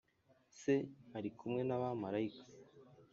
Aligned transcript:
Se 0.59 0.75
ari 1.17 1.29
kumwe 1.37 1.61
n 1.65 1.71
abamarayika 1.75 2.43